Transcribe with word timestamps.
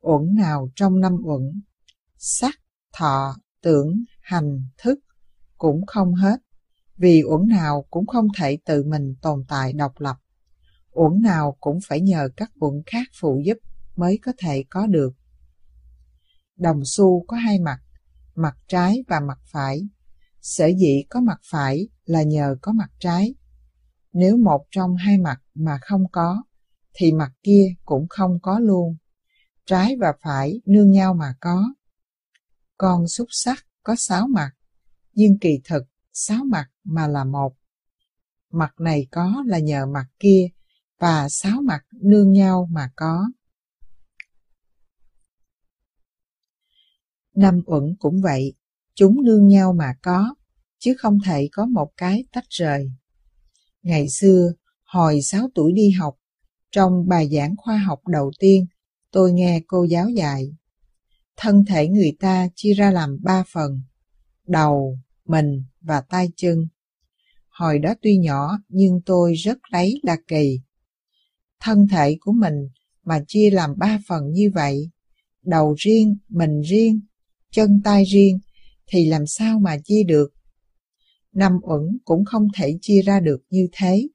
uẩn 0.00 0.34
nào 0.34 0.68
trong 0.74 1.00
năm 1.00 1.16
uẩn, 1.24 1.62
sắc, 2.18 2.54
thọ, 2.92 3.36
tưởng, 3.62 4.04
hành, 4.20 4.64
thức 4.78 4.98
cũng 5.58 5.86
không 5.86 6.14
hết, 6.14 6.40
vì 6.96 7.22
uẩn 7.22 7.48
nào 7.48 7.84
cũng 7.90 8.06
không 8.06 8.28
thể 8.38 8.58
tự 8.64 8.84
mình 8.84 9.14
tồn 9.22 9.44
tại 9.48 9.72
độc 9.72 9.92
lập. 9.98 10.16
Uẩn 10.90 11.22
nào 11.22 11.56
cũng 11.60 11.78
phải 11.88 12.00
nhờ 12.00 12.28
các 12.36 12.50
uẩn 12.60 12.82
khác 12.86 13.06
phụ 13.20 13.42
giúp 13.44 13.58
mới 13.96 14.18
có 14.22 14.32
thể 14.38 14.64
có 14.70 14.86
được. 14.86 15.12
Đồng 16.56 16.80
xu 16.84 17.24
có 17.26 17.36
hai 17.36 17.58
mặt, 17.58 17.78
mặt 18.34 18.56
trái 18.68 19.04
và 19.08 19.20
mặt 19.20 19.38
phải. 19.52 19.80
Sở 20.42 20.66
dĩ 20.66 21.02
có 21.10 21.20
mặt 21.20 21.40
phải 21.50 21.88
là 22.04 22.22
nhờ 22.22 22.56
có 22.62 22.72
mặt 22.72 22.90
trái. 22.98 23.34
Nếu 24.12 24.36
một 24.36 24.66
trong 24.70 24.96
hai 24.96 25.18
mặt 25.18 25.40
mà 25.54 25.78
không 25.82 26.04
có, 26.12 26.42
thì 26.94 27.12
mặt 27.12 27.32
kia 27.42 27.74
cũng 27.84 28.06
không 28.08 28.38
có 28.42 28.58
luôn. 28.58 28.96
Trái 29.70 29.96
và 30.00 30.12
phải 30.22 30.60
nương 30.66 30.90
nhau 30.90 31.14
mà 31.14 31.34
có. 31.40 31.64
Con 32.78 33.08
xúc 33.08 33.28
sắc 33.30 33.66
có 33.82 33.94
sáu 33.98 34.26
mặt, 34.28 34.50
nhưng 35.12 35.38
kỳ 35.38 35.60
thực 35.64 35.82
sáu 36.12 36.44
mặt 36.44 36.70
mà 36.84 37.08
là 37.08 37.24
một. 37.24 37.56
Mặt 38.50 38.74
này 38.80 39.06
có 39.10 39.44
là 39.46 39.58
nhờ 39.58 39.86
mặt 39.86 40.06
kia, 40.18 40.48
và 40.98 41.28
sáu 41.28 41.62
mặt 41.62 41.80
nương 41.92 42.32
nhau 42.32 42.68
mà 42.72 42.90
có. 42.96 43.30
Năm 47.34 47.60
uẩn 47.66 47.96
cũng 47.98 48.20
vậy, 48.22 48.54
chúng 48.94 49.24
nương 49.24 49.46
nhau 49.46 49.72
mà 49.72 49.94
có, 50.02 50.34
chứ 50.78 50.94
không 50.98 51.18
thể 51.24 51.48
có 51.52 51.66
một 51.66 51.92
cái 51.96 52.24
tách 52.32 52.48
rời. 52.48 52.92
Ngày 53.82 54.08
xưa, 54.08 54.52
hồi 54.84 55.22
6 55.22 55.48
tuổi 55.54 55.72
đi 55.72 55.90
học, 55.90 56.16
trong 56.70 57.08
bài 57.08 57.28
giảng 57.32 57.54
khoa 57.56 57.78
học 57.78 58.00
đầu 58.08 58.30
tiên, 58.38 58.66
tôi 59.12 59.32
nghe 59.32 59.60
cô 59.66 59.84
giáo 59.84 60.08
dạy. 60.08 60.56
Thân 61.36 61.64
thể 61.64 61.88
người 61.88 62.16
ta 62.20 62.48
chia 62.54 62.74
ra 62.74 62.90
làm 62.90 63.18
ba 63.22 63.44
phần, 63.52 63.82
đầu, 64.46 64.98
mình 65.24 65.64
và 65.80 66.00
tay 66.00 66.28
chân. 66.36 66.68
Hồi 67.48 67.78
đó 67.78 67.94
tuy 68.02 68.16
nhỏ 68.16 68.58
nhưng 68.68 69.00
tôi 69.06 69.34
rất 69.34 69.58
lấy 69.70 70.00
là 70.02 70.16
kỳ. 70.28 70.60
Thân 71.60 71.88
thể 71.88 72.16
của 72.20 72.32
mình 72.32 72.68
mà 73.04 73.24
chia 73.28 73.50
làm 73.50 73.74
ba 73.78 73.98
phần 74.08 74.32
như 74.32 74.50
vậy, 74.54 74.90
đầu 75.42 75.74
riêng, 75.78 76.16
mình 76.28 76.60
riêng, 76.60 77.00
chân 77.50 77.80
tay 77.84 78.04
riêng, 78.04 78.38
thì 78.86 79.06
làm 79.06 79.26
sao 79.26 79.58
mà 79.58 79.76
chia 79.84 80.02
được? 80.02 80.32
Năm 81.32 81.52
uẩn 81.62 81.98
cũng 82.04 82.24
không 82.24 82.48
thể 82.56 82.78
chia 82.80 83.02
ra 83.02 83.20
được 83.20 83.40
như 83.50 83.68
thế. 83.72 84.08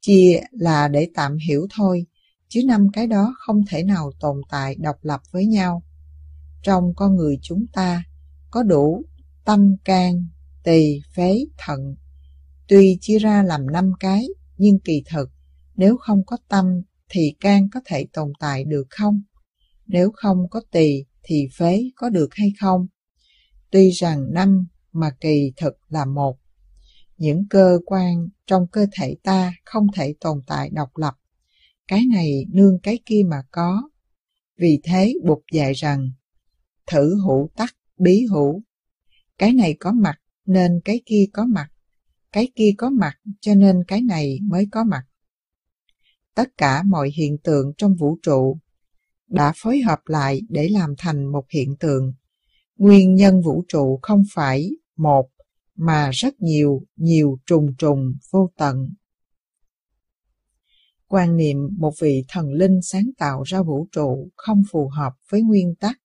Chia 0.00 0.40
là 0.50 0.88
để 0.88 1.08
tạm 1.14 1.36
hiểu 1.48 1.66
thôi, 1.76 2.06
chứ 2.50 2.62
năm 2.66 2.86
cái 2.92 3.06
đó 3.06 3.34
không 3.38 3.60
thể 3.68 3.82
nào 3.82 4.12
tồn 4.20 4.40
tại 4.50 4.76
độc 4.78 4.96
lập 5.02 5.20
với 5.32 5.46
nhau. 5.46 5.82
Trong 6.62 6.94
con 6.96 7.16
người 7.16 7.38
chúng 7.42 7.66
ta 7.72 8.04
có 8.50 8.62
đủ 8.62 9.02
tâm 9.44 9.76
can, 9.84 10.26
tỳ, 10.64 11.00
phế, 11.14 11.38
thận. 11.58 11.94
Tuy 12.68 12.98
chia 13.00 13.18
ra 13.18 13.42
làm 13.42 13.66
năm 13.66 13.92
cái, 14.00 14.26
nhưng 14.56 14.80
kỳ 14.80 15.02
thực, 15.10 15.30
nếu 15.74 15.96
không 15.96 16.24
có 16.26 16.36
tâm 16.48 16.66
thì 17.08 17.34
can 17.40 17.68
có 17.72 17.80
thể 17.86 18.06
tồn 18.12 18.32
tại 18.40 18.64
được 18.64 18.86
không? 18.90 19.22
Nếu 19.86 20.10
không 20.14 20.48
có 20.50 20.60
tỳ 20.70 21.04
thì 21.22 21.48
phế 21.58 21.82
có 21.96 22.08
được 22.08 22.34
hay 22.34 22.52
không? 22.60 22.86
Tuy 23.70 23.90
rằng 23.90 24.26
năm 24.32 24.66
mà 24.92 25.10
kỳ 25.20 25.52
thực 25.56 25.74
là 25.88 26.04
một. 26.04 26.38
Những 27.16 27.48
cơ 27.50 27.78
quan 27.86 28.28
trong 28.46 28.66
cơ 28.66 28.86
thể 28.98 29.16
ta 29.22 29.54
không 29.64 29.86
thể 29.94 30.14
tồn 30.20 30.40
tại 30.46 30.70
độc 30.72 30.96
lập. 30.96 31.14
Cái 31.90 32.06
này 32.06 32.46
nương 32.48 32.78
cái 32.82 32.98
kia 33.06 33.22
mà 33.28 33.42
có. 33.50 33.90
Vì 34.58 34.80
thế 34.84 35.14
Bụt 35.24 35.38
dạy 35.52 35.72
rằng, 35.72 36.10
thử 36.86 37.16
hữu 37.26 37.48
tắc 37.56 37.76
bí 37.98 38.26
hữu. 38.30 38.62
Cái 39.38 39.52
này 39.52 39.76
có 39.80 39.92
mặt 39.92 40.20
nên 40.46 40.80
cái 40.84 41.00
kia 41.06 41.24
có 41.32 41.44
mặt. 41.44 41.68
Cái 42.32 42.48
kia 42.54 42.70
có 42.78 42.90
mặt 42.90 43.18
cho 43.40 43.54
nên 43.54 43.84
cái 43.88 44.00
này 44.00 44.38
mới 44.42 44.66
có 44.70 44.84
mặt. 44.84 45.02
Tất 46.34 46.48
cả 46.56 46.82
mọi 46.82 47.10
hiện 47.16 47.38
tượng 47.38 47.72
trong 47.78 47.94
vũ 47.94 48.18
trụ 48.22 48.58
đã 49.28 49.52
phối 49.56 49.80
hợp 49.80 50.00
lại 50.06 50.40
để 50.48 50.68
làm 50.68 50.94
thành 50.98 51.32
một 51.32 51.44
hiện 51.50 51.76
tượng. 51.76 52.12
Nguyên 52.76 53.14
nhân 53.14 53.42
vũ 53.42 53.64
trụ 53.68 53.98
không 54.02 54.22
phải 54.34 54.70
một 54.96 55.28
mà 55.74 56.10
rất 56.10 56.40
nhiều, 56.40 56.82
nhiều 56.96 57.38
trùng 57.46 57.74
trùng 57.78 58.12
vô 58.30 58.50
tận. 58.56 58.94
Quan 61.12 61.36
niệm 61.36 61.56
một 61.78 61.92
vị 62.00 62.24
thần 62.28 62.52
linh 62.52 62.82
sáng 62.82 63.10
tạo 63.18 63.42
ra 63.42 63.62
vũ 63.62 63.86
trụ 63.92 64.28
không 64.36 64.62
phù 64.70 64.88
hợp 64.88 65.12
với 65.30 65.42
nguyên 65.42 65.74
tắc 65.74 65.96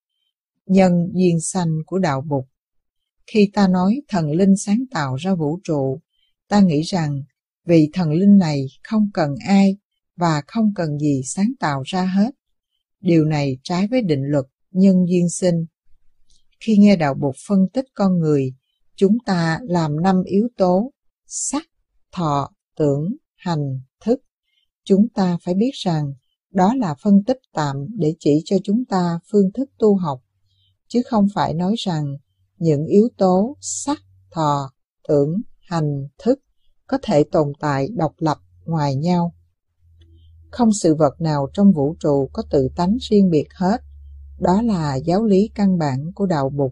nhân 0.66 0.92
duyên 1.14 1.40
sanh 1.42 1.70
của 1.86 2.00
đạo 2.00 2.22
bục 2.22 2.48
Khi 3.28 3.50
ta 3.54 3.68
nói 3.68 4.02
thần 4.08 4.32
linh 4.32 4.56
sáng 4.58 4.84
tạo 4.92 5.16
ra 5.16 5.36
vũ 5.36 5.60
trụ, 5.64 6.02
ta 6.48 6.62
nghĩ 6.62 6.82
rằng 6.82 7.24
vị 7.66 7.90
thần 7.94 8.12
linh 8.12 8.38
này 8.38 8.66
không 8.84 9.10
cần 9.14 9.36
ai 9.48 9.78
và 10.16 10.42
không 10.48 10.74
cần 10.76 11.00
gì 11.00 11.22
sáng 11.26 11.52
tạo 11.60 11.84
ra 11.86 12.06
hết. 12.06 12.32
Điều 13.00 13.26
này 13.26 13.58
trái 13.64 13.88
với 13.88 14.02
định 14.02 14.24
luật 14.24 14.46
nhân 14.72 14.96
duyên 15.10 15.30
sinh. 15.30 15.66
Khi 16.60 16.78
nghe 16.78 16.96
đạo 16.96 17.14
bục 17.14 17.36
phân 17.48 17.60
tích 17.74 17.86
con 17.94 18.20
người, 18.20 18.54
chúng 18.96 19.18
ta 19.26 19.60
làm 19.64 20.02
năm 20.02 20.24
yếu 20.26 20.48
tố 20.58 20.94
sắc, 21.26 21.64
thọ, 22.12 22.52
tưởng, 22.78 23.16
hành, 23.36 23.80
thức. 24.06 24.22
Chúng 24.86 25.08
ta 25.10 25.38
phải 25.42 25.54
biết 25.54 25.72
rằng 25.74 26.14
đó 26.52 26.74
là 26.76 26.96
phân 27.04 27.24
tích 27.24 27.40
tạm 27.54 27.88
để 27.98 28.16
chỉ 28.20 28.42
cho 28.46 28.58
chúng 28.64 28.86
ta 28.86 29.20
phương 29.32 29.52
thức 29.54 29.70
tu 29.80 29.96
học, 29.96 30.22
chứ 30.88 31.02
không 31.06 31.28
phải 31.34 31.54
nói 31.54 31.76
rằng 31.78 32.18
những 32.58 32.86
yếu 32.86 33.10
tố 33.18 33.58
sắc, 33.62 34.02
thọ, 34.32 34.72
tưởng, 35.08 35.42
hành, 35.60 36.08
thức 36.18 36.40
có 36.88 36.98
thể 37.04 37.24
tồn 37.32 37.52
tại 37.60 37.88
độc 37.96 38.14
lập 38.18 38.38
ngoài 38.66 38.96
nhau. 38.96 39.36
Không 40.52 40.74
sự 40.74 40.96
vật 40.96 41.22
nào 41.22 41.48
trong 41.54 41.72
vũ 41.72 41.96
trụ 42.00 42.30
có 42.34 42.44
tự 42.50 42.68
tánh 42.76 42.98
riêng 43.02 43.30
biệt 43.30 43.48
hết. 43.54 43.82
Đó 44.40 44.62
là 44.62 44.96
giáo 44.96 45.24
lý 45.24 45.50
căn 45.56 45.78
bản 45.78 46.12
của 46.16 46.26
đạo 46.26 46.50
Bụt. 46.50 46.72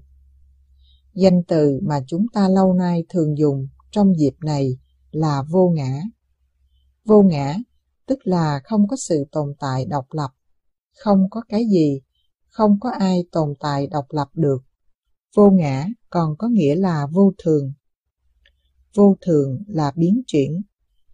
Danh 1.13 1.43
từ 1.47 1.79
mà 1.83 1.99
chúng 2.07 2.25
ta 2.33 2.49
lâu 2.49 2.73
nay 2.73 3.05
thường 3.09 3.37
dùng 3.37 3.67
trong 3.91 4.19
dịp 4.19 4.33
này 4.41 4.77
là 5.11 5.43
vô 5.49 5.69
ngã. 5.75 6.01
Vô 7.05 7.21
ngã 7.21 7.55
tức 8.05 8.19
là 8.23 8.61
không 8.63 8.87
có 8.87 8.95
sự 8.95 9.25
tồn 9.31 9.53
tại 9.59 9.85
độc 9.85 10.05
lập, 10.11 10.29
không 11.03 11.27
có 11.31 11.41
cái 11.49 11.65
gì, 11.71 12.01
không 12.47 12.79
có 12.79 12.89
ai 12.89 13.23
tồn 13.31 13.53
tại 13.59 13.87
độc 13.87 14.05
lập 14.09 14.27
được. 14.33 14.63
Vô 15.35 15.49
ngã 15.49 15.87
còn 16.09 16.37
có 16.37 16.47
nghĩa 16.47 16.75
là 16.75 17.07
vô 17.11 17.31
thường. 17.43 17.73
Vô 18.95 19.15
thường 19.21 19.63
là 19.67 19.91
biến 19.95 20.21
chuyển. 20.27 20.61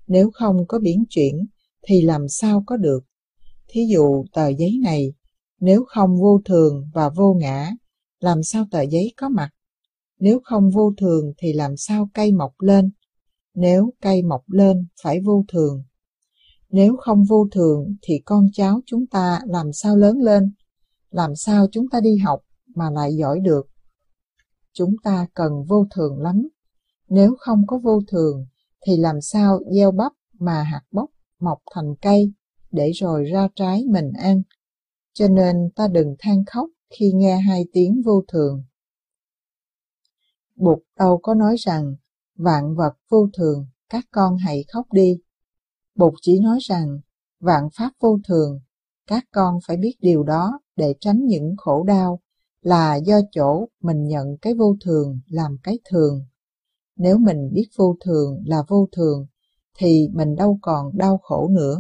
Nếu 0.08 0.32
không 0.34 0.68
có 0.68 0.80
biến 0.80 1.04
chuyển 1.10 1.46
thì 1.88 2.02
làm 2.02 2.28
sao 2.30 2.64
có 2.66 2.78
được. 2.78 3.00
Thí 3.68 3.86
dụ 3.94 4.26
tờ 4.34 4.48
giấy 4.48 4.80
này, 4.84 5.14
nếu 5.60 5.86
không 5.88 6.18
vô 6.22 6.42
thường 6.46 6.90
và 6.94 7.10
vô 7.10 7.34
ngã, 7.34 7.72
làm 8.20 8.44
sao 8.44 8.66
tờ 8.72 8.82
giấy 8.82 9.14
có 9.18 9.30
mặt? 9.30 9.50
Nếu 10.20 10.40
không 10.44 10.70
vô 10.70 10.94
thường 10.98 11.34
thì 11.38 11.54
làm 11.54 11.78
sao 11.78 12.10
cây 12.14 12.32
mọc 12.32 12.54
lên? 12.60 12.92
Nếu 13.54 13.94
cây 14.02 14.22
mọc 14.22 14.50
lên 14.50 14.88
phải 15.04 15.20
vô 15.20 15.46
thường. 15.48 15.84
Nếu 16.70 16.98
không 16.98 17.24
vô 17.24 17.48
thường 17.52 17.96
thì 18.02 18.22
con 18.26 18.48
cháu 18.54 18.82
chúng 18.86 19.08
ta 19.08 19.42
làm 19.46 19.74
sao 19.74 19.98
lớn 19.98 20.18
lên? 20.18 20.54
Làm 21.10 21.36
sao 21.36 21.68
chúng 21.72 21.90
ta 21.90 22.00
đi 22.00 22.18
học 22.18 22.42
mà 22.76 22.90
lại 22.90 23.16
giỏi 23.16 23.40
được? 23.40 23.68
Chúng 24.74 24.96
ta 25.04 25.28
cần 25.34 25.52
vô 25.68 25.88
thường 25.96 26.22
lắm. 26.22 26.48
Nếu 27.08 27.36
không 27.40 27.68
có 27.68 27.78
vô 27.78 28.02
thường 28.08 28.46
thì 28.86 28.98
làm 28.98 29.22
sao 29.22 29.60
gieo 29.76 29.92
bắp 29.92 30.12
mà 30.40 30.64
hạt 30.64 30.84
bóc 30.92 31.10
mọc 31.40 31.60
thành 31.76 31.96
cây 32.02 32.34
để 32.72 32.92
rồi 32.92 33.24
ra 33.24 33.48
trái 33.56 33.84
mình 33.88 34.12
ăn. 34.14 34.42
Cho 35.14 35.28
nên 35.28 35.70
ta 35.76 35.88
đừng 35.88 36.16
than 36.20 36.46
khóc 36.46 36.70
khi 36.90 37.12
nghe 37.16 37.38
hai 37.38 37.66
tiếng 37.74 38.02
vô 38.06 38.24
thường. 38.28 38.64
Bụt 40.56 40.80
đâu 41.00 41.20
có 41.24 41.34
nói 41.34 41.56
rằng 41.60 41.96
vạn 42.36 42.76
vật 42.76 42.94
vô 43.10 43.30
thường, 43.38 43.68
các 43.90 44.06
con 44.12 44.38
hãy 44.38 44.66
khóc 44.74 44.94
đi. 44.94 45.18
Bụt 46.00 46.14
chỉ 46.22 46.40
nói 46.40 46.58
rằng 46.62 47.00
vạn 47.40 47.70
pháp 47.74 47.92
vô 48.00 48.20
thường, 48.28 48.60
các 49.08 49.24
con 49.32 49.60
phải 49.68 49.78
biết 49.78 49.96
điều 50.00 50.24
đó 50.24 50.60
để 50.76 50.96
tránh 51.00 51.26
những 51.26 51.56
khổ 51.58 51.84
đau 51.84 52.20
là 52.62 52.96
do 52.96 53.20
chỗ 53.32 53.68
mình 53.82 54.08
nhận 54.08 54.38
cái 54.42 54.54
vô 54.54 54.76
thường 54.86 55.20
làm 55.28 55.58
cái 55.64 55.80
thường. 55.90 56.26
Nếu 56.96 57.18
mình 57.18 57.50
biết 57.54 57.68
vô 57.76 57.96
thường 58.06 58.44
là 58.46 58.64
vô 58.68 58.88
thường 58.92 59.28
thì 59.78 60.08
mình 60.14 60.36
đâu 60.36 60.60
còn 60.62 60.98
đau 60.98 61.18
khổ 61.18 61.48
nữa. 61.52 61.78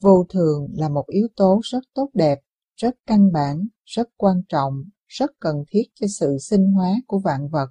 Vô 0.00 0.26
thường 0.28 0.68
là 0.74 0.88
một 0.88 1.04
yếu 1.06 1.28
tố 1.36 1.60
rất 1.62 1.84
tốt 1.94 2.10
đẹp, 2.14 2.40
rất 2.76 2.94
căn 3.06 3.32
bản, 3.32 3.66
rất 3.84 4.08
quan 4.16 4.42
trọng, 4.48 4.84
rất 5.06 5.30
cần 5.40 5.64
thiết 5.68 5.84
cho 6.00 6.06
sự 6.06 6.38
sinh 6.38 6.66
hóa 6.72 6.94
của 7.06 7.18
vạn 7.18 7.48
vật. 7.48 7.68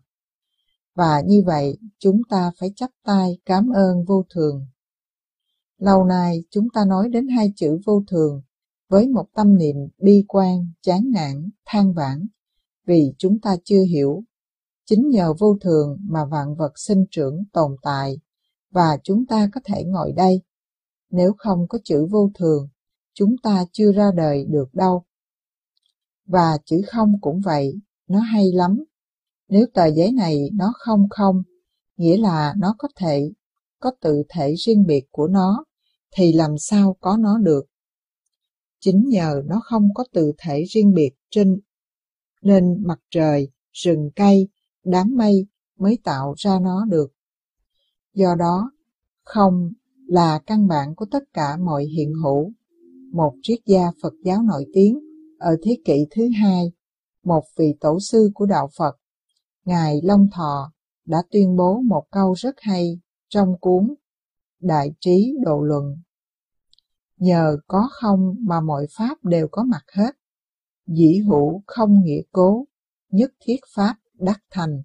Và 0.95 1.22
như 1.25 1.44
vậy, 1.45 1.78
chúng 2.00 2.22
ta 2.30 2.51
phải 2.60 2.72
chấp 2.75 2.90
tay 3.04 3.38
cảm 3.45 3.69
ơn 3.69 4.06
vô 4.06 4.25
thường. 4.34 4.66
Lâu 5.78 6.06
nay 6.06 6.44
chúng 6.50 6.68
ta 6.74 6.86
nói 6.86 7.10
đến 7.10 7.28
hai 7.28 7.54
chữ 7.56 7.80
vô 7.86 8.04
thường 8.07 8.42
với 8.90 9.07
một 9.07 9.25
tâm 9.36 9.57
niệm 9.57 9.75
bi 9.98 10.25
quan, 10.28 10.72
chán 10.81 11.12
nản, 11.13 11.50
than 11.66 11.94
vãn, 11.94 12.28
vì 12.86 13.13
chúng 13.18 13.40
ta 13.40 13.56
chưa 13.63 13.84
hiểu. 13.84 14.24
Chính 14.86 15.10
nhờ 15.10 15.34
vô 15.40 15.57
thường 15.62 15.98
mà 16.10 16.25
vạn 16.25 16.56
vật 16.56 16.72
sinh 16.75 17.06
trưởng 17.12 17.44
tồn 17.54 17.75
tại, 17.81 18.19
và 18.72 18.98
chúng 19.04 19.25
ta 19.25 19.50
có 19.54 19.62
thể 19.66 19.84
ngồi 19.84 20.12
đây. 20.12 20.42
Nếu 21.10 21.34
không 21.38 21.68
có 21.68 21.78
chữ 21.84 22.07
vô 22.12 22.31
thường, 22.36 22.69
chúng 23.13 23.36
ta 23.44 23.66
chưa 23.72 23.92
ra 23.92 24.12
đời 24.16 24.45
được 24.45 24.74
đâu. 24.74 25.04
Và 26.25 26.57
chữ 26.66 26.81
không 26.88 27.22
cũng 27.22 27.42
vậy, 27.45 27.80
nó 28.07 28.19
hay 28.19 28.51
lắm. 28.51 28.84
Nếu 29.50 29.66
tờ 29.74 29.86
giấy 29.86 30.12
này 30.12 30.50
nó 30.54 30.74
không 30.75 31.07
không, 31.10 31.44
nghĩa 31.98 32.18
là 32.18 32.54
nó 32.57 32.75
có 32.78 32.88
thể, 32.95 33.31
có 33.80 33.92
tự 34.01 34.24
thể 34.30 34.54
riêng 34.57 34.86
biệt 34.86 35.06
của 35.12 35.28
nó, 35.28 35.66
thì 36.16 36.34
làm 36.34 36.57
sao 36.57 36.98
có 37.00 37.18
nó 37.18 37.38
được. 37.38 37.66
Chính 38.80 39.04
nhờ 39.10 39.42
nó 39.45 39.62
không 39.63 39.90
có 39.94 40.04
tự 40.13 40.31
thể 40.38 40.63
riêng 40.63 40.94
biệt 40.94 41.12
trên 41.30 41.60
nên 42.42 42.84
mặt 42.84 43.00
trời, 43.12 43.51
rừng 43.72 44.10
cây, 44.16 44.48
đám 44.84 45.16
mây 45.16 45.48
mới 45.80 45.98
tạo 46.04 46.34
ra 46.38 46.60
nó 46.60 46.86
được. 46.86 47.13
Do 48.13 48.36
đó, 48.36 48.72
không 49.24 49.72
là 50.07 50.40
căn 50.45 50.68
bản 50.68 50.95
của 50.95 51.06
tất 51.12 51.24
cả 51.34 51.57
mọi 51.57 51.86
hiện 51.86 52.13
hữu. 52.24 52.51
Một 53.12 53.34
triết 53.42 53.60
gia 53.66 53.92
Phật 54.01 54.13
giáo 54.25 54.44
nổi 54.44 54.66
tiếng 54.74 55.00
ở 55.40 55.57
thế 55.63 55.78
kỷ 55.86 56.06
thứ 56.12 56.30
hai, 56.42 56.72
một 57.24 57.44
vị 57.57 57.74
tổ 57.80 58.00
sư 58.00 58.31
của 58.34 58.45
đạo 58.45 58.69
Phật, 58.78 58.95
Ngài 59.65 60.01
Long 60.04 60.27
Thọ 60.31 60.71
đã 61.06 61.24
tuyên 61.31 61.56
bố 61.56 61.81
một 61.81 62.04
câu 62.12 62.33
rất 62.33 62.56
hay 62.60 63.00
trong 63.30 63.56
cuốn 63.60 63.94
Đại 64.60 64.92
trí 65.00 65.33
độ 65.45 65.62
luận. 65.62 65.98
Nhờ 67.18 67.57
có 67.68 67.89
không 67.92 68.36
mà 68.39 68.62
mọi 68.62 68.88
pháp 68.98 69.18
đều 69.24 69.48
có 69.51 69.63
mặt 69.63 69.83
hết. 69.94 70.15
Dĩ 70.88 71.21
hữu 71.27 71.63
không 71.68 72.04
nghĩa 72.04 72.21
cố, 72.31 72.65
nhất 73.10 73.31
thiết 73.39 73.57
pháp 73.75 73.95
đắc 74.13 74.42
thành. 74.51 74.83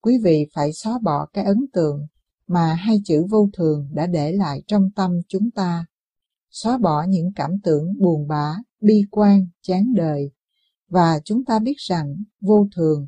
Quý 0.00 0.18
vị 0.24 0.46
phải 0.54 0.72
xóa 0.72 0.98
bỏ 1.02 1.26
cái 1.32 1.44
ấn 1.44 1.66
tượng 1.72 2.06
mà 2.46 2.74
hai 2.74 3.00
chữ 3.04 3.26
vô 3.30 3.48
thường 3.52 3.88
đã 3.92 4.06
để 4.06 4.32
lại 4.32 4.62
trong 4.66 4.90
tâm 4.96 5.20
chúng 5.28 5.50
ta. 5.50 5.86
Xóa 6.50 6.78
bỏ 6.78 7.02
những 7.08 7.32
cảm 7.36 7.60
tưởng 7.64 7.94
buồn 8.00 8.28
bã, 8.28 8.56
bi 8.80 9.02
quan, 9.10 9.46
chán 9.62 9.94
đời. 9.94 10.30
Và 10.88 11.20
chúng 11.24 11.44
ta 11.44 11.58
biết 11.58 11.76
rằng 11.76 12.14
vô 12.40 12.68
thường 12.76 13.06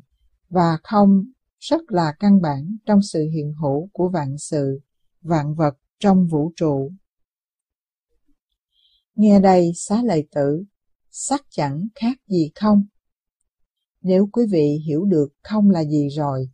và 0.51 0.77
không 0.83 1.23
rất 1.59 1.81
là 1.87 2.13
căn 2.19 2.41
bản 2.41 2.77
trong 2.85 3.01
sự 3.01 3.29
hiện 3.33 3.53
hữu 3.61 3.89
của 3.93 4.09
vạn 4.09 4.37
sự, 4.37 4.81
vạn 5.21 5.55
vật 5.55 5.73
trong 5.99 6.27
vũ 6.27 6.51
trụ. 6.55 6.91
Nghe 9.15 9.39
đây 9.39 9.71
xá 9.75 10.01
lợi 10.03 10.27
tử, 10.35 10.63
sắc 11.11 11.45
chẳng 11.49 11.87
khác 11.95 12.17
gì 12.27 12.51
không. 12.55 12.85
Nếu 14.01 14.29
quý 14.31 14.45
vị 14.51 14.79
hiểu 14.87 15.05
được 15.05 15.33
không 15.43 15.69
là 15.69 15.83
gì 15.83 16.09
rồi, 16.09 16.49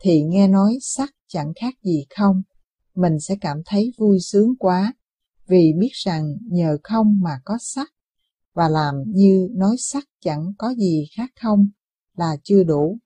thì 0.00 0.22
nghe 0.22 0.48
nói 0.48 0.78
sắc 0.80 1.14
chẳng 1.26 1.52
khác 1.60 1.74
gì 1.82 2.06
không, 2.16 2.42
mình 2.94 3.20
sẽ 3.20 3.36
cảm 3.40 3.62
thấy 3.66 3.92
vui 3.98 4.18
sướng 4.20 4.56
quá, 4.58 4.92
vì 5.46 5.72
biết 5.78 5.92
rằng 5.92 6.36
nhờ 6.50 6.78
không 6.82 7.20
mà 7.22 7.40
có 7.44 7.58
sắc, 7.60 7.94
và 8.54 8.68
làm 8.68 8.94
như 9.06 9.48
nói 9.52 9.76
sắc 9.78 10.04
chẳng 10.20 10.52
có 10.58 10.74
gì 10.74 11.06
khác 11.16 11.30
không 11.40 11.68
là 12.16 12.36
chưa 12.42 12.64
đủ, 12.64 12.98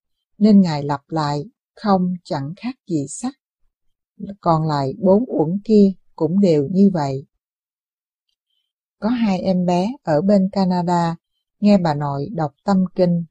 nên 0.43 0.61
Ngài 0.61 0.83
lặp 0.83 1.01
lại 1.09 1.45
không 1.75 2.15
chẳng 2.25 2.53
khác 2.57 2.75
gì 2.87 3.07
sắc. 3.09 3.35
Còn 4.41 4.67
lại 4.67 4.95
bốn 4.99 5.25
uẩn 5.27 5.61
kia 5.65 5.93
cũng 6.17 6.41
đều 6.41 6.69
như 6.71 6.91
vậy. 6.95 7.27
Có 8.99 9.09
hai 9.09 9.41
em 9.41 9.67
bé 9.67 9.93
ở 10.03 10.21
bên 10.21 10.49
Canada 10.53 11.17
nghe 11.61 11.79
bà 11.79 11.95
nội 11.95 12.29
đọc 12.33 12.55
tâm 12.65 12.85
kinh. 12.95 13.25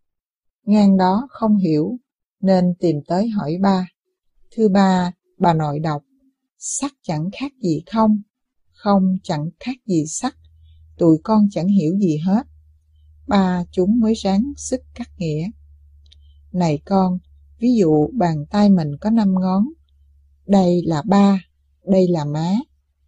Ngang 0.63 0.97
đó 0.97 1.27
không 1.29 1.57
hiểu 1.57 1.97
nên 2.39 2.73
tìm 2.79 2.95
tới 3.07 3.29
hỏi 3.29 3.57
ba. 3.61 3.87
Thưa 4.51 4.69
ba, 4.69 5.11
bà 5.37 5.53
nội 5.53 5.79
đọc, 5.79 6.03
sắc 6.57 6.91
chẳng 7.01 7.29
khác 7.39 7.51
gì 7.61 7.83
không, 7.91 8.21
không 8.71 9.17
chẳng 9.23 9.49
khác 9.59 9.75
gì 9.85 10.05
sắc, 10.07 10.35
tụi 10.97 11.17
con 11.23 11.47
chẳng 11.51 11.67
hiểu 11.67 11.97
gì 11.99 12.17
hết. 12.17 12.43
Ba 13.27 13.63
chúng 13.71 13.99
mới 13.99 14.13
ráng 14.13 14.53
sức 14.57 14.81
cắt 14.95 15.07
nghĩa. 15.17 15.49
Này 16.53 16.81
con, 16.85 17.19
ví 17.59 17.75
dụ 17.75 18.07
bàn 18.13 18.45
tay 18.49 18.69
mình 18.69 18.91
có 19.01 19.09
năm 19.09 19.33
ngón, 19.39 19.63
đây 20.47 20.81
là 20.85 21.01
ba, 21.05 21.43
đây 21.85 22.07
là 22.07 22.25
má, 22.25 22.55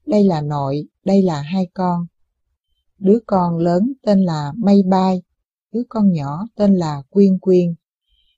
đây 0.05 0.23
là 0.23 0.41
nội, 0.41 0.87
đây 1.05 1.21
là 1.21 1.41
hai 1.41 1.67
con. 1.73 2.07
Đứa 2.97 3.19
con 3.27 3.57
lớn 3.57 3.93
tên 4.05 4.19
là 4.19 4.53
Mây 4.57 4.83
Bay, 4.89 5.21
đứa 5.71 5.83
con 5.89 6.11
nhỏ 6.11 6.47
tên 6.55 6.73
là 6.73 7.03
Quyên 7.09 7.39
Quyên. 7.39 7.75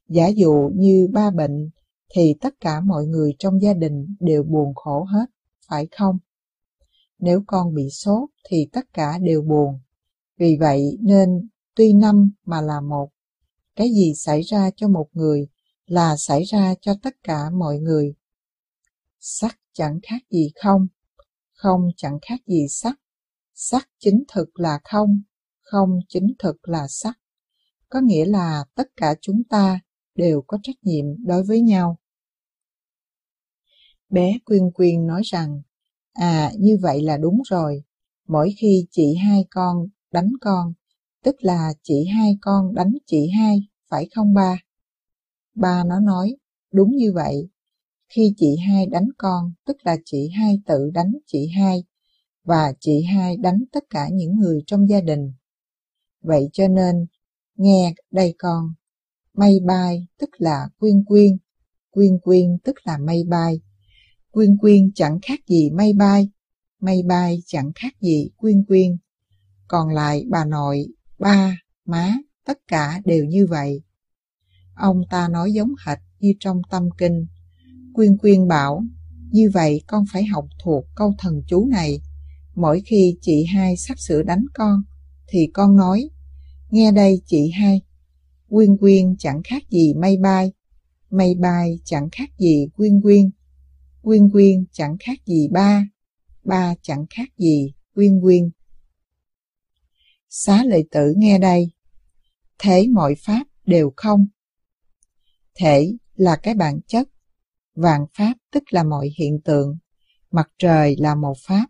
Giả 0.09 0.27
dụ 0.27 0.71
như 0.75 1.07
ba 1.13 1.31
bệnh 1.31 1.69
thì 2.15 2.33
tất 2.41 2.53
cả 2.59 2.81
mọi 2.81 3.05
người 3.05 3.35
trong 3.39 3.61
gia 3.61 3.73
đình 3.73 4.15
đều 4.19 4.43
buồn 4.43 4.75
khổ 4.75 5.03
hết, 5.03 5.25
phải 5.69 5.87
không? 5.97 6.17
Nếu 7.19 7.43
con 7.47 7.73
bị 7.73 7.89
sốt 7.89 8.29
thì 8.49 8.69
tất 8.73 8.85
cả 8.93 9.17
đều 9.17 9.41
buồn. 9.41 9.79
Vì 10.37 10.57
vậy 10.59 10.97
nên 11.01 11.47
tuy 11.75 11.93
năm 11.93 12.31
mà 12.45 12.61
là 12.61 12.81
một. 12.81 13.09
Cái 13.75 13.89
gì 13.93 14.13
xảy 14.15 14.41
ra 14.41 14.69
cho 14.75 14.87
một 14.87 15.07
người 15.13 15.47
là 15.85 16.15
xảy 16.17 16.43
ra 16.43 16.73
cho 16.81 16.95
tất 17.01 17.15
cả 17.23 17.49
mọi 17.49 17.77
người. 17.79 18.15
Sắc 19.19 19.59
chẳng 19.73 19.99
khác 20.03 20.21
gì 20.29 20.51
không, 20.63 20.87
không 21.53 21.81
chẳng 21.97 22.19
khác 22.21 22.41
gì 22.47 22.65
sắc. 22.69 22.95
Sắc 23.53 23.89
chính 23.99 24.23
thực 24.27 24.59
là 24.59 24.79
không, 24.83 25.21
không 25.61 25.99
chính 26.09 26.33
thực 26.39 26.67
là 26.67 26.87
sắc. 26.89 27.19
Có 27.89 28.01
nghĩa 28.01 28.25
là 28.25 28.65
tất 28.75 28.87
cả 28.95 29.15
chúng 29.21 29.43
ta 29.49 29.79
đều 30.15 30.43
có 30.47 30.57
trách 30.63 30.75
nhiệm 30.81 31.05
đối 31.25 31.43
với 31.43 31.61
nhau. 31.61 31.99
Bé 34.09 34.37
Quyên 34.45 34.71
Quyên 34.71 35.07
nói 35.07 35.21
rằng, 35.25 35.61
à 36.13 36.51
như 36.59 36.77
vậy 36.81 37.01
là 37.01 37.17
đúng 37.17 37.41
rồi, 37.49 37.83
mỗi 38.27 38.55
khi 38.57 38.87
chị 38.91 39.15
hai 39.15 39.45
con 39.51 39.87
đánh 40.11 40.31
con, 40.41 40.73
tức 41.25 41.35
là 41.39 41.73
chị 41.83 42.05
hai 42.05 42.37
con 42.41 42.75
đánh 42.75 42.93
chị 43.05 43.29
hai, 43.29 43.67
phải 43.89 44.07
không 44.15 44.33
ba? 44.33 44.57
Ba 45.55 45.83
nó 45.83 45.99
nói, 45.99 46.35
đúng 46.71 46.95
như 46.95 47.13
vậy, 47.13 47.49
khi 48.09 48.33
chị 48.37 48.55
hai 48.67 48.85
đánh 48.85 49.07
con, 49.17 49.53
tức 49.65 49.77
là 49.83 49.97
chị 50.05 50.29
hai 50.29 50.59
tự 50.65 50.89
đánh 50.93 51.11
chị 51.27 51.47
hai, 51.47 51.83
và 52.43 52.73
chị 52.79 53.03
hai 53.03 53.37
đánh 53.37 53.63
tất 53.71 53.83
cả 53.89 54.09
những 54.11 54.39
người 54.39 54.63
trong 54.67 54.89
gia 54.89 55.01
đình. 55.01 55.33
Vậy 56.21 56.49
cho 56.53 56.67
nên, 56.67 57.05
nghe 57.55 57.93
đây 58.11 58.35
con, 58.37 58.73
mây 59.33 59.59
bay 59.65 60.07
tức 60.19 60.29
là 60.37 60.69
quyên 60.79 61.05
quyên, 61.05 61.37
quyên 61.91 62.19
quyên 62.19 62.57
tức 62.63 62.75
là 62.83 62.97
mây 62.97 63.23
bay. 63.27 63.61
Quyên 64.31 64.57
quyên 64.57 64.91
chẳng 64.95 65.19
khác 65.21 65.39
gì 65.47 65.69
mây 65.69 65.93
bay, 65.93 66.29
mây 66.81 67.03
bay 67.07 67.37
chẳng 67.45 67.71
khác 67.75 67.93
gì 68.01 68.29
quyên 68.37 68.65
quyên. 68.65 68.97
Còn 69.67 69.89
lại 69.89 70.25
bà 70.29 70.45
nội, 70.45 70.87
ba, 71.19 71.57
má, 71.85 72.13
tất 72.45 72.57
cả 72.67 73.01
đều 73.05 73.25
như 73.25 73.45
vậy. 73.45 73.81
Ông 74.75 75.01
ta 75.09 75.27
nói 75.27 75.53
giống 75.53 75.73
hệt 75.85 75.97
như 76.19 76.33
trong 76.39 76.61
tâm 76.69 76.89
kinh. 76.97 77.25
Quyên 77.93 78.17
quyên 78.17 78.47
bảo, 78.47 78.83
như 79.31 79.49
vậy 79.53 79.81
con 79.87 80.05
phải 80.11 80.25
học 80.25 80.45
thuộc 80.63 80.85
câu 80.95 81.13
thần 81.17 81.41
chú 81.47 81.65
này. 81.65 82.01
Mỗi 82.55 82.81
khi 82.85 83.17
chị 83.21 83.45
hai 83.45 83.77
sắp 83.77 83.99
sửa 83.99 84.23
đánh 84.23 84.45
con, 84.53 84.83
thì 85.27 85.47
con 85.53 85.75
nói, 85.75 86.09
nghe 86.69 86.91
đây 86.91 87.21
chị 87.25 87.51
hai, 87.51 87.81
quyên 88.49 88.77
quyên 88.77 89.15
chẳng 89.17 89.41
khác 89.43 89.63
gì 89.69 89.93
mây 89.93 90.17
bay, 90.17 90.51
mây 91.09 91.35
bay 91.35 91.79
chẳng 91.83 92.09
khác 92.11 92.29
gì 92.39 92.67
quyên 92.75 93.01
quyên, 93.01 93.29
quyên 94.01 94.29
quyên 94.29 94.65
chẳng 94.71 94.97
khác 94.99 95.19
gì 95.25 95.47
ba, 95.51 95.87
ba 96.43 96.75
chẳng 96.81 97.05
khác 97.09 97.29
gì 97.37 97.73
quyên 97.95 98.21
quyên. 98.21 98.49
Xá 100.37 100.63
lợi 100.65 100.83
tử 100.91 101.13
nghe 101.17 101.39
đây, 101.39 101.71
thế 102.59 102.87
mọi 102.87 103.15
pháp 103.25 103.43
đều 103.65 103.93
không. 103.95 104.27
Thể 105.55 105.93
là 106.15 106.35
cái 106.35 106.53
bản 106.53 106.79
chất, 106.87 107.07
vạn 107.75 108.05
pháp 108.17 108.33
tức 108.51 108.63
là 108.69 108.83
mọi 108.83 109.09
hiện 109.17 109.39
tượng, 109.45 109.77
mặt 110.31 110.49
trời 110.57 110.95
là 110.99 111.15
một 111.15 111.33
pháp, 111.47 111.65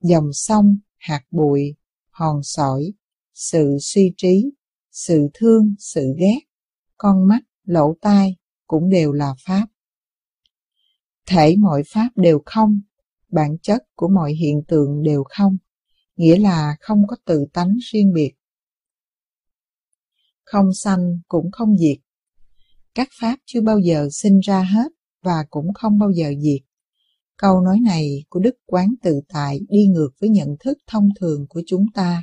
dòng 0.00 0.32
sông, 0.32 0.78
hạt 0.98 1.22
bụi, 1.30 1.74
hòn 2.10 2.42
sỏi, 2.42 2.92
sự 3.34 3.78
suy 3.80 4.14
trí, 4.16 4.50
sự 4.90 5.28
thương, 5.34 5.74
sự 5.78 6.14
ghét, 6.18 6.40
con 6.96 7.28
mắt, 7.28 7.40
lỗ 7.64 7.94
tai 8.00 8.36
cũng 8.66 8.90
đều 8.90 9.12
là 9.12 9.34
pháp. 9.46 9.66
Thể 11.26 11.56
mọi 11.58 11.82
pháp 11.86 12.08
đều 12.16 12.42
không, 12.46 12.80
bản 13.28 13.58
chất 13.62 13.82
của 13.94 14.08
mọi 14.08 14.32
hiện 14.32 14.62
tượng 14.68 15.02
đều 15.02 15.24
không, 15.28 15.56
nghĩa 16.20 16.38
là 16.38 16.76
không 16.80 17.06
có 17.06 17.16
tự 17.24 17.44
tánh 17.52 17.76
riêng 17.92 18.12
biệt. 18.12 18.32
Không 20.44 20.74
sanh 20.74 21.20
cũng 21.28 21.50
không 21.50 21.78
diệt. 21.78 21.96
Các 22.94 23.08
pháp 23.20 23.36
chưa 23.46 23.60
bao 23.60 23.78
giờ 23.78 24.08
sinh 24.12 24.40
ra 24.40 24.62
hết 24.62 24.92
và 25.22 25.44
cũng 25.50 25.74
không 25.74 25.98
bao 25.98 26.10
giờ 26.10 26.32
diệt. 26.40 26.62
Câu 27.36 27.60
nói 27.60 27.80
này 27.80 28.24
của 28.28 28.40
Đức 28.40 28.54
Quán 28.66 28.94
Tự 29.02 29.20
Tại 29.28 29.60
đi 29.68 29.86
ngược 29.86 30.10
với 30.20 30.30
nhận 30.30 30.48
thức 30.60 30.78
thông 30.86 31.08
thường 31.20 31.46
của 31.48 31.62
chúng 31.66 31.86
ta. 31.94 32.22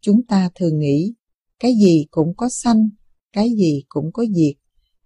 chúng 0.00 0.26
ta 0.26 0.50
thường 0.54 0.78
nghĩ 0.78 1.14
cái 1.58 1.72
gì 1.82 2.06
cũng 2.10 2.36
có 2.36 2.48
sanh, 2.48 2.88
cái 3.32 3.50
gì 3.58 3.84
cũng 3.88 4.12
có 4.12 4.24
diệt, 4.34 4.54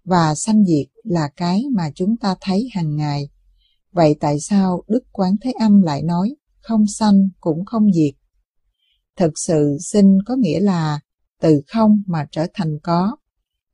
và 0.03 0.35
sanh 0.35 0.65
diệt 0.65 0.87
là 1.03 1.29
cái 1.35 1.63
mà 1.71 1.91
chúng 1.95 2.17
ta 2.17 2.35
thấy 2.41 2.69
hàng 2.73 2.95
ngày. 2.95 3.29
Vậy 3.91 4.15
tại 4.19 4.39
sao 4.39 4.83
Đức 4.87 5.03
Quán 5.11 5.35
Thế 5.41 5.51
Âm 5.59 5.81
lại 5.81 6.03
nói 6.03 6.35
không 6.63 6.87
sanh 6.87 7.29
cũng 7.39 7.65
không 7.65 7.93
diệt? 7.93 8.13
Thực 9.17 9.31
sự 9.35 9.77
sinh 9.79 10.17
có 10.25 10.35
nghĩa 10.35 10.59
là 10.59 10.99
từ 11.41 11.61
không 11.67 12.03
mà 12.07 12.25
trở 12.31 12.47
thành 12.53 12.77
có. 12.83 13.17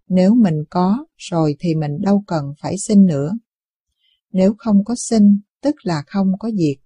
Nếu 0.08 0.36
mình 0.36 0.64
có 0.70 1.06
rồi 1.18 1.56
thì 1.60 1.76
mình 1.76 2.02
đâu 2.02 2.24
cần 2.28 2.46
phải 2.62 2.78
sinh 2.78 3.06
nữa. 3.06 3.32
Nếu 4.32 4.56
không 4.58 4.84
có 4.84 4.96
sinh, 4.98 5.40
tức 5.62 5.76
là 5.84 6.04
không 6.08 6.32
có 6.40 6.52
diệt. 6.52 6.78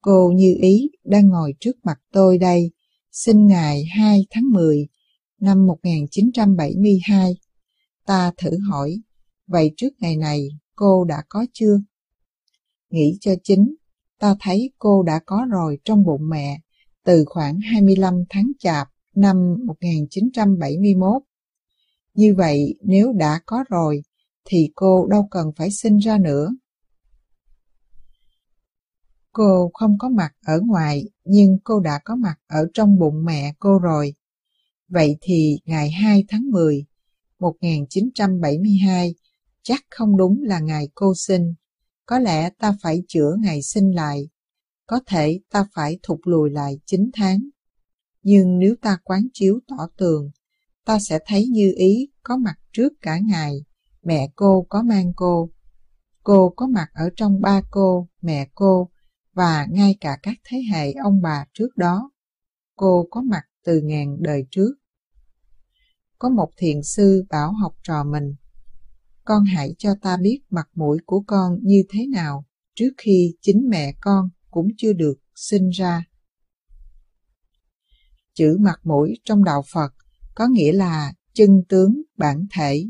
Cô 0.00 0.32
Như 0.34 0.56
Ý 0.62 0.90
đang 1.04 1.28
ngồi 1.28 1.54
trước 1.60 1.76
mặt 1.84 1.98
tôi 2.12 2.38
đây, 2.38 2.70
sinh 3.12 3.46
ngày 3.46 3.84
2 3.84 4.26
tháng 4.30 4.50
10 4.52 4.88
năm 5.40 5.66
1972. 5.66 7.36
Ta 8.06 8.32
thử 8.36 8.50
hỏi, 8.70 9.00
vậy 9.46 9.72
trước 9.76 9.88
ngày 9.98 10.16
này 10.16 10.48
cô 10.74 11.04
đã 11.04 11.22
có 11.28 11.46
chưa? 11.52 11.80
Nghĩ 12.90 13.18
cho 13.20 13.34
chính, 13.44 13.74
ta 14.22 14.34
thấy 14.40 14.70
cô 14.78 15.02
đã 15.02 15.20
có 15.26 15.46
rồi 15.50 15.78
trong 15.84 16.04
bụng 16.04 16.28
mẹ 16.28 16.60
từ 17.04 17.24
khoảng 17.26 17.60
25 17.60 18.14
tháng 18.30 18.52
chạp 18.58 18.88
năm 19.14 19.36
1971. 19.66 21.22
Như 22.14 22.34
vậy, 22.36 22.74
nếu 22.82 23.12
đã 23.12 23.40
có 23.46 23.64
rồi, 23.68 24.02
thì 24.44 24.70
cô 24.74 25.06
đâu 25.06 25.28
cần 25.30 25.46
phải 25.56 25.70
sinh 25.70 25.98
ra 25.98 26.18
nữa. 26.18 26.48
Cô 29.32 29.70
không 29.74 29.98
có 29.98 30.08
mặt 30.08 30.32
ở 30.46 30.60
ngoài, 30.60 31.04
nhưng 31.24 31.58
cô 31.64 31.80
đã 31.80 32.00
có 32.04 32.14
mặt 32.14 32.36
ở 32.46 32.66
trong 32.74 32.98
bụng 32.98 33.24
mẹ 33.24 33.54
cô 33.58 33.78
rồi. 33.78 34.14
Vậy 34.88 35.16
thì 35.20 35.58
ngày 35.64 35.90
2 35.90 36.24
tháng 36.28 36.50
10, 36.50 36.86
1972, 37.38 39.14
chắc 39.62 39.80
không 39.90 40.16
đúng 40.16 40.42
là 40.42 40.58
ngày 40.60 40.88
cô 40.94 41.12
sinh. 41.16 41.54
Có 42.12 42.18
lẽ 42.18 42.50
ta 42.50 42.76
phải 42.82 43.02
chữa 43.08 43.36
ngày 43.40 43.62
sinh 43.62 43.94
lại. 43.94 44.28
Có 44.86 45.00
thể 45.06 45.40
ta 45.50 45.66
phải 45.74 45.98
thụt 46.02 46.18
lùi 46.24 46.50
lại 46.50 46.80
9 46.86 47.10
tháng. 47.12 47.38
Nhưng 48.22 48.58
nếu 48.58 48.74
ta 48.82 48.98
quán 49.04 49.28
chiếu 49.32 49.60
tỏ 49.68 49.88
tường, 49.96 50.30
ta 50.84 50.98
sẽ 50.98 51.18
thấy 51.26 51.46
như 51.46 51.72
ý 51.76 52.10
có 52.22 52.36
mặt 52.36 52.54
trước 52.72 52.92
cả 53.00 53.18
ngày, 53.18 53.64
mẹ 54.02 54.28
cô 54.36 54.66
có 54.68 54.82
mang 54.82 55.12
cô. 55.16 55.50
Cô 56.22 56.52
có 56.56 56.66
mặt 56.66 56.88
ở 56.94 57.10
trong 57.16 57.40
ba 57.40 57.62
cô, 57.70 58.08
mẹ 58.22 58.48
cô, 58.54 58.90
và 59.32 59.66
ngay 59.70 59.96
cả 60.00 60.18
các 60.22 60.36
thế 60.44 60.62
hệ 60.72 60.92
ông 60.92 61.22
bà 61.22 61.44
trước 61.52 61.76
đó. 61.76 62.10
Cô 62.76 63.06
có 63.10 63.22
mặt 63.22 63.42
từ 63.64 63.80
ngàn 63.80 64.16
đời 64.20 64.46
trước. 64.50 64.74
Có 66.18 66.28
một 66.28 66.50
thiền 66.56 66.82
sư 66.82 67.24
bảo 67.30 67.52
học 67.52 67.74
trò 67.82 68.04
mình, 68.04 68.34
con 69.24 69.44
hãy 69.44 69.74
cho 69.78 69.94
ta 70.02 70.16
biết 70.16 70.40
mặt 70.50 70.68
mũi 70.74 70.98
của 71.06 71.24
con 71.26 71.58
như 71.62 71.82
thế 71.88 72.06
nào 72.06 72.44
trước 72.74 72.90
khi 72.96 73.36
chính 73.40 73.68
mẹ 73.68 73.94
con 74.00 74.30
cũng 74.50 74.68
chưa 74.76 74.92
được 74.92 75.14
sinh 75.34 75.68
ra. 75.68 76.04
Chữ 78.34 78.56
mặt 78.60 78.80
mũi 78.84 79.14
trong 79.24 79.44
đạo 79.44 79.62
Phật 79.72 79.92
có 80.34 80.46
nghĩa 80.46 80.72
là 80.72 81.12
chân 81.32 81.62
tướng 81.68 82.02
bản 82.16 82.46
thể. 82.56 82.84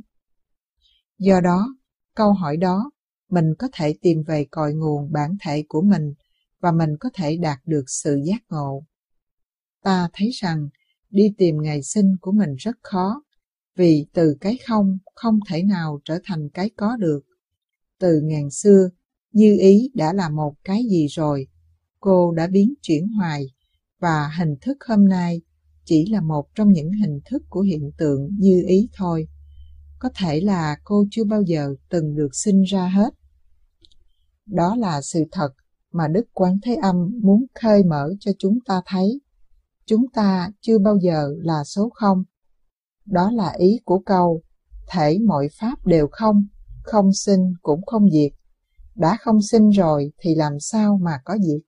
Do 1.19 1.41
đó, 1.41 1.77
câu 2.15 2.33
hỏi 2.33 2.57
đó 2.57 2.91
mình 3.29 3.55
có 3.59 3.69
thể 3.73 3.95
tìm 4.03 4.23
về 4.27 4.47
cội 4.51 4.75
nguồn 4.75 5.13
bản 5.13 5.37
thể 5.45 5.65
của 5.69 5.83
mình 5.83 6.15
và 6.61 6.73
mình 6.73 6.91
có 7.01 7.11
thể 7.15 7.37
đạt 7.37 7.59
được 7.67 7.85
sự 7.87 8.21
giác 8.25 8.43
ngộ. 8.49 8.85
Ta 9.83 10.09
thấy 10.13 10.31
rằng 10.35 10.69
đi 11.11 11.35
tìm 11.39 11.57
ngày 11.63 11.83
sinh 11.83 12.17
của 12.21 12.33
mình 12.33 12.55
rất 12.59 12.77
khó, 12.83 13.23
vì 13.77 14.07
từ 14.13 14.37
cái 14.41 14.59
không 14.67 14.99
không 15.15 15.39
thể 15.49 15.63
nào 15.63 16.01
trở 16.05 16.19
thành 16.25 16.49
cái 16.55 16.71
có 16.77 16.97
được. 16.97 17.21
Từ 17.99 18.21
ngàn 18.21 18.51
xưa, 18.51 18.89
như 19.33 19.57
ý 19.61 19.91
đã 19.95 20.13
là 20.13 20.29
một 20.29 20.55
cái 20.65 20.83
gì 20.91 21.07
rồi, 21.07 21.47
cô 22.01 22.33
đã 22.33 22.47
biến 22.47 22.75
chuyển 22.83 23.09
hoài, 23.09 23.47
và 24.01 24.31
hình 24.39 24.55
thức 24.61 24.77
hôm 24.89 25.09
nay 25.09 25.41
chỉ 25.85 26.07
là 26.07 26.21
một 26.21 26.49
trong 26.55 26.73
những 26.73 26.91
hình 26.93 27.21
thức 27.25 27.43
của 27.49 27.61
hiện 27.61 27.91
tượng 27.99 28.29
như 28.39 28.65
ý 28.67 28.89
thôi. 28.97 29.29
Có 29.99 30.11
thể 30.15 30.41
là 30.41 30.77
cô 30.85 31.05
chưa 31.11 31.25
bao 31.25 31.43
giờ 31.43 31.75
từng 31.89 32.15
được 32.15 32.35
sinh 32.35 32.63
ra 32.63 32.89
hết. 32.89 33.15
Đó 34.47 34.77
là 34.77 35.01
sự 35.03 35.25
thật 35.33 35.49
mà 35.93 36.09
Đức 36.09 36.25
Quán 36.33 36.59
Thế 36.63 36.75
Âm 36.75 36.97
muốn 37.23 37.47
khơi 37.55 37.85
mở 37.85 38.09
cho 38.21 38.33
chúng 38.39 38.59
ta 38.67 38.83
thấy. 38.87 39.21
Chúng 39.87 40.05
ta 40.15 40.51
chưa 40.61 40.79
bao 40.79 40.99
giờ 41.03 41.35
là 41.39 41.65
số 41.65 41.91
không. 41.95 42.25
Đó 43.05 43.31
là 43.31 43.55
ý 43.59 43.81
của 43.85 43.99
câu, 44.07 44.43
thể 44.89 45.19
mọi 45.27 45.49
pháp 45.61 45.87
đều 45.87 46.09
không, 46.13 46.47
không 46.83 47.13
sinh 47.13 47.53
cũng 47.63 47.87
không 47.87 48.11
diệt. 48.11 48.33
Đã 48.95 49.17
không 49.21 49.43
sinh 49.43 49.71
rồi 49.71 50.13
thì 50.19 50.35
làm 50.35 50.61
sao 50.61 50.99
mà 51.03 51.21
có 51.25 51.37
diệt? 51.39 51.61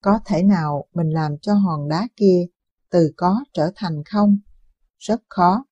Có 0.00 0.20
thể 0.26 0.42
nào 0.42 0.84
mình 0.94 1.08
làm 1.08 1.38
cho 1.38 1.54
hòn 1.54 1.88
đá 1.88 2.08
kia 2.16 2.46
từ 2.90 3.12
có 3.16 3.44
trở 3.52 3.70
thành 3.74 4.02
không? 4.04 4.38
Rất 4.98 5.20
khó. 5.28 5.64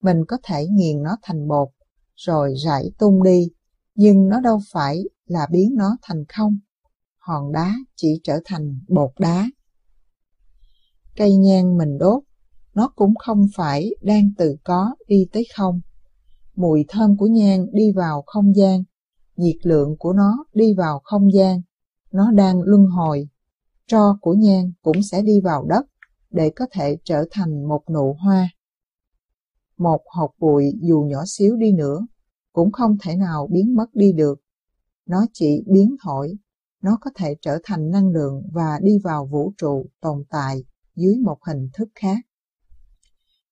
Mình 0.00 0.24
có 0.28 0.38
thể 0.42 0.66
nghiền 0.66 1.02
nó 1.02 1.16
thành 1.22 1.48
bột, 1.48 1.68
rồi 2.16 2.54
rải 2.64 2.90
tung 2.98 3.22
đi, 3.22 3.48
nhưng 3.94 4.28
nó 4.28 4.40
đâu 4.40 4.60
phải 4.72 5.02
là 5.26 5.46
biến 5.50 5.74
nó 5.76 5.96
thành 6.02 6.24
không. 6.28 6.58
Hòn 7.18 7.52
đá 7.52 7.74
chỉ 7.96 8.20
trở 8.24 8.40
thành 8.44 8.80
bột 8.88 9.10
đá. 9.18 9.46
Cây 11.16 11.36
nhang 11.36 11.76
mình 11.78 11.98
đốt, 11.98 12.22
nó 12.74 12.92
cũng 12.96 13.14
không 13.14 13.46
phải 13.56 13.90
đang 14.02 14.30
từ 14.38 14.56
có 14.64 14.94
đi 15.08 15.26
tới 15.32 15.46
không. 15.56 15.80
Mùi 16.54 16.84
thơm 16.88 17.16
của 17.16 17.26
nhang 17.26 17.66
đi 17.72 17.92
vào 17.92 18.22
không 18.26 18.56
gian, 18.56 18.82
nhiệt 19.36 19.56
lượng 19.62 19.96
của 19.98 20.12
nó 20.12 20.44
đi 20.54 20.74
vào 20.74 21.00
không 21.04 21.32
gian, 21.32 21.60
nó 22.12 22.30
đang 22.30 22.62
luân 22.62 22.86
hồi. 22.86 23.28
Tro 23.86 24.18
của 24.20 24.34
nhang 24.34 24.72
cũng 24.82 25.02
sẽ 25.02 25.22
đi 25.22 25.40
vào 25.40 25.64
đất 25.64 25.86
để 26.30 26.50
có 26.56 26.66
thể 26.72 26.96
trở 27.04 27.24
thành 27.30 27.68
một 27.68 27.82
nụ 27.94 28.16
hoa. 28.20 28.48
Một 29.78 30.00
hột 30.16 30.30
bụi 30.38 30.72
dù 30.82 31.00
nhỏ 31.00 31.22
xíu 31.26 31.56
đi 31.56 31.72
nữa 31.72 32.06
cũng 32.52 32.72
không 32.72 32.96
thể 33.02 33.16
nào 33.16 33.48
biến 33.52 33.74
mất 33.74 33.86
đi 33.94 34.12
được 34.12 34.42
nó 35.06 35.26
chỉ 35.32 35.64
biến 35.66 35.96
thổi, 36.04 36.38
nó 36.82 36.98
có 37.00 37.10
thể 37.14 37.36
trở 37.40 37.58
thành 37.64 37.90
năng 37.90 38.08
lượng 38.08 38.42
và 38.52 38.78
đi 38.82 38.98
vào 39.04 39.26
vũ 39.26 39.52
trụ 39.56 39.86
tồn 40.00 40.24
tại 40.30 40.64
dưới 40.96 41.16
một 41.24 41.38
hình 41.46 41.68
thức 41.74 41.88
khác. 41.94 42.18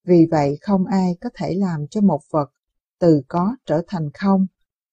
Vì 0.05 0.27
vậy 0.31 0.59
không 0.61 0.87
ai 0.87 1.17
có 1.21 1.31
thể 1.35 1.55
làm 1.55 1.87
cho 1.91 2.01
một 2.01 2.21
vật 2.31 2.51
từ 2.99 3.23
có 3.29 3.57
trở 3.67 3.83
thành 3.89 4.11
không, 4.15 4.47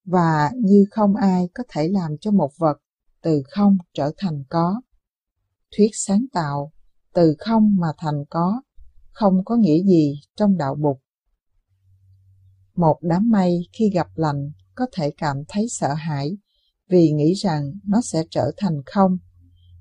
và 0.05 0.51
như 0.55 0.85
không 0.91 1.15
ai 1.15 1.49
có 1.53 1.63
thể 1.69 1.87
làm 1.87 2.17
cho 2.21 2.31
một 2.31 2.51
vật 2.57 2.77
từ 3.21 3.43
không 3.49 3.77
trở 3.93 4.11
thành 4.17 4.43
có. 4.49 4.81
Thuyết 5.77 5.89
sáng 5.93 6.25
tạo, 6.33 6.71
từ 7.13 7.35
không 7.39 7.75
mà 7.79 7.87
thành 7.97 8.23
có, 8.29 8.61
không 9.11 9.45
có 9.45 9.55
nghĩa 9.55 9.83
gì 9.83 10.21
trong 10.35 10.57
đạo 10.57 10.75
bục. 10.75 11.01
Một 12.75 12.97
đám 13.01 13.29
mây 13.29 13.67
khi 13.73 13.89
gặp 13.89 14.07
lạnh 14.15 14.51
có 14.75 14.87
thể 14.91 15.11
cảm 15.17 15.43
thấy 15.47 15.67
sợ 15.69 15.93
hãi 15.93 16.37
vì 16.89 17.11
nghĩ 17.11 17.33
rằng 17.33 17.73
nó 17.83 18.01
sẽ 18.01 18.23
trở 18.29 18.51
thành 18.57 18.81
không. 18.85 19.17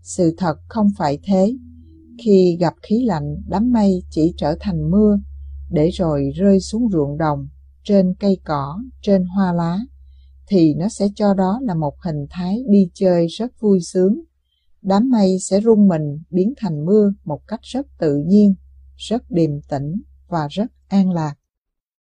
Sự 0.02 0.34
thật 0.38 0.56
không 0.68 0.88
phải 0.98 1.18
thế. 1.24 1.56
Khi 2.24 2.56
gặp 2.60 2.74
khí 2.82 3.04
lạnh, 3.04 3.36
đám 3.48 3.72
mây 3.72 4.02
chỉ 4.10 4.34
trở 4.36 4.56
thành 4.60 4.90
mưa, 4.90 5.18
để 5.70 5.90
rồi 5.90 6.30
rơi 6.34 6.60
xuống 6.60 6.88
ruộng 6.92 7.18
đồng, 7.18 7.48
trên 7.84 8.14
cây 8.20 8.38
cỏ, 8.44 8.78
trên 9.02 9.24
hoa 9.24 9.52
lá, 9.52 9.78
thì 10.46 10.74
nó 10.74 10.88
sẽ 10.88 11.08
cho 11.14 11.34
đó 11.34 11.60
là 11.62 11.74
một 11.74 11.94
hình 12.04 12.26
thái 12.30 12.62
đi 12.68 12.90
chơi 12.94 13.26
rất 13.26 13.60
vui 13.60 13.80
sướng. 13.80 14.20
Đám 14.82 15.10
mây 15.10 15.38
sẽ 15.40 15.60
rung 15.60 15.88
mình 15.88 16.22
biến 16.30 16.54
thành 16.56 16.84
mưa 16.84 17.12
một 17.24 17.40
cách 17.46 17.60
rất 17.62 17.86
tự 17.98 18.16
nhiên, 18.26 18.54
rất 18.96 19.30
điềm 19.30 19.60
tĩnh 19.68 20.02
và 20.28 20.48
rất 20.50 20.66
an 20.88 21.10
lạc. 21.10 21.34